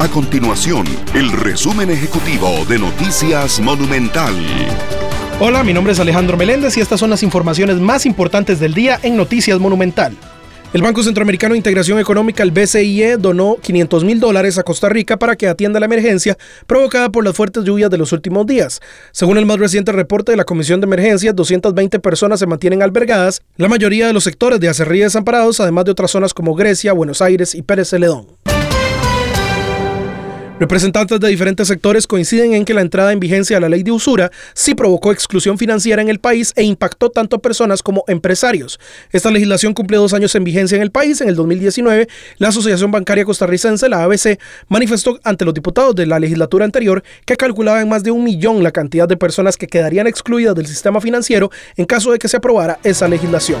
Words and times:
A 0.00 0.08
continuación, 0.08 0.86
el 1.12 1.30
resumen 1.30 1.90
ejecutivo 1.90 2.64
de 2.66 2.78
Noticias 2.78 3.60
Monumental. 3.60 4.34
Hola, 5.40 5.62
mi 5.62 5.74
nombre 5.74 5.92
es 5.92 6.00
Alejandro 6.00 6.38
Meléndez 6.38 6.74
y 6.78 6.80
estas 6.80 6.98
son 6.98 7.10
las 7.10 7.22
informaciones 7.22 7.76
más 7.76 8.06
importantes 8.06 8.58
del 8.60 8.72
día 8.72 8.98
en 9.02 9.14
Noticias 9.14 9.60
Monumental. 9.60 10.16
El 10.72 10.80
Banco 10.80 11.02
Centroamericano 11.02 11.52
de 11.52 11.58
Integración 11.58 11.98
Económica, 11.98 12.42
el 12.42 12.50
BCIE, 12.50 13.18
donó 13.18 13.56
500 13.60 14.04
mil 14.04 14.20
dólares 14.20 14.56
a 14.56 14.62
Costa 14.62 14.88
Rica 14.88 15.18
para 15.18 15.36
que 15.36 15.48
atienda 15.48 15.80
la 15.80 15.86
emergencia 15.86 16.38
provocada 16.66 17.10
por 17.10 17.22
las 17.22 17.36
fuertes 17.36 17.64
lluvias 17.64 17.90
de 17.90 17.98
los 17.98 18.12
últimos 18.12 18.46
días. 18.46 18.80
Según 19.12 19.36
el 19.36 19.44
más 19.44 19.58
reciente 19.58 19.92
reporte 19.92 20.32
de 20.32 20.36
la 20.36 20.44
Comisión 20.44 20.80
de 20.80 20.86
Emergencias, 20.86 21.36
220 21.36 21.98
personas 21.98 22.40
se 22.40 22.46
mantienen 22.46 22.82
albergadas, 22.82 23.42
la 23.56 23.68
mayoría 23.68 24.06
de 24.06 24.14
los 24.14 24.24
sectores 24.24 24.60
de 24.60 24.68
Acerrí 24.70 25.00
desamparados, 25.00 25.60
además 25.60 25.84
de 25.84 25.90
otras 25.90 26.10
zonas 26.10 26.32
como 26.32 26.54
Grecia, 26.54 26.94
Buenos 26.94 27.20
Aires 27.20 27.54
y 27.54 27.60
Pérez 27.60 27.90
Celedón. 27.90 28.39
Representantes 30.60 31.18
de 31.18 31.28
diferentes 31.28 31.68
sectores 31.68 32.06
coinciden 32.06 32.52
en 32.52 32.66
que 32.66 32.74
la 32.74 32.82
entrada 32.82 33.14
en 33.14 33.18
vigencia 33.18 33.56
de 33.56 33.62
la 33.62 33.70
ley 33.70 33.82
de 33.82 33.92
usura 33.92 34.30
sí 34.52 34.74
provocó 34.74 35.10
exclusión 35.10 35.56
financiera 35.56 36.02
en 36.02 36.10
el 36.10 36.18
país 36.18 36.52
e 36.54 36.62
impactó 36.64 37.08
tanto 37.08 37.36
a 37.36 37.38
personas 37.38 37.82
como 37.82 38.04
empresarios. 38.08 38.78
Esta 39.10 39.30
legislación 39.30 39.72
cumplió 39.72 40.02
dos 40.02 40.12
años 40.12 40.34
en 40.34 40.44
vigencia 40.44 40.76
en 40.76 40.82
el 40.82 40.90
país. 40.90 41.22
En 41.22 41.30
el 41.30 41.34
2019, 41.34 42.08
la 42.36 42.48
Asociación 42.48 42.90
Bancaria 42.90 43.24
Costarricense, 43.24 43.88
la 43.88 44.04
ABC, 44.04 44.38
manifestó 44.68 45.18
ante 45.24 45.46
los 45.46 45.54
diputados 45.54 45.94
de 45.94 46.04
la 46.04 46.20
legislatura 46.20 46.66
anterior 46.66 47.02
que 47.24 47.38
calculaba 47.38 47.80
en 47.80 47.88
más 47.88 48.02
de 48.02 48.10
un 48.10 48.22
millón 48.22 48.62
la 48.62 48.70
cantidad 48.70 49.08
de 49.08 49.16
personas 49.16 49.56
que 49.56 49.66
quedarían 49.66 50.06
excluidas 50.06 50.54
del 50.54 50.66
sistema 50.66 51.00
financiero 51.00 51.50
en 51.76 51.86
caso 51.86 52.12
de 52.12 52.18
que 52.18 52.28
se 52.28 52.36
aprobara 52.36 52.78
esa 52.84 53.08
legislación. 53.08 53.60